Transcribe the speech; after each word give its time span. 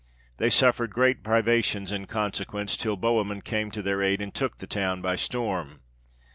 They 0.37 0.49
suffered 0.49 0.95
great 0.95 1.23
privations 1.23 1.91
in 1.91 2.07
consequence, 2.07 2.75
till 2.75 2.97
Bohemund 2.97 3.43
came 3.43 3.69
to 3.69 3.83
their 3.83 4.01
aid 4.01 4.19
and 4.19 4.33
took 4.33 4.57
the 4.57 4.65
town 4.65 4.99
by 5.03 5.15
storm. 5.15 5.81